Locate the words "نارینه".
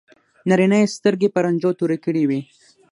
0.49-0.77